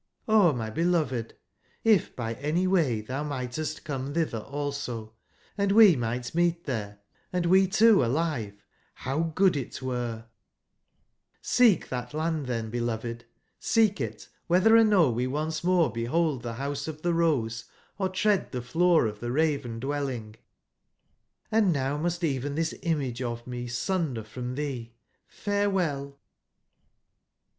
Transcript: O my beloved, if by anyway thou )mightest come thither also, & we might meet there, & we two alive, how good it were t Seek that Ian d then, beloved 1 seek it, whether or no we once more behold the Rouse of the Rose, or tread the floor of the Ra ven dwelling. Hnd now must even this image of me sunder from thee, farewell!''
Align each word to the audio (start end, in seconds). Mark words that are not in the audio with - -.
O 0.27 0.51
my 0.51 0.71
beloved, 0.71 1.35
if 1.83 2.15
by 2.15 2.33
anyway 2.33 3.01
thou 3.01 3.23
)mightest 3.23 3.83
come 3.83 4.15
thither 4.15 4.39
also, 4.39 5.13
& 5.37 5.57
we 5.59 5.95
might 5.95 6.33
meet 6.33 6.63
there, 6.63 7.01
& 7.27 7.33
we 7.45 7.67
two 7.67 8.03
alive, 8.03 8.63
how 8.95 9.19
good 9.19 9.55
it 9.55 9.79
were 9.79 10.23
t 10.23 10.25
Seek 11.43 11.89
that 11.89 12.15
Ian 12.15 12.41
d 12.41 12.47
then, 12.47 12.69
beloved 12.71 13.21
1 13.21 13.27
seek 13.59 14.01
it, 14.01 14.27
whether 14.47 14.75
or 14.75 14.83
no 14.83 15.11
we 15.11 15.27
once 15.27 15.63
more 15.63 15.91
behold 15.91 16.41
the 16.41 16.53
Rouse 16.55 16.87
of 16.87 17.03
the 17.03 17.13
Rose, 17.13 17.65
or 17.99 18.09
tread 18.09 18.51
the 18.51 18.63
floor 18.63 19.05
of 19.05 19.19
the 19.19 19.31
Ra 19.31 19.55
ven 19.55 19.79
dwelling. 19.79 20.35
Hnd 21.53 21.65
now 21.71 21.95
must 21.97 22.23
even 22.23 22.55
this 22.55 22.73
image 22.81 23.21
of 23.21 23.45
me 23.45 23.67
sunder 23.67 24.23
from 24.23 24.55
thee, 24.55 24.95
farewell!'' 25.27 26.17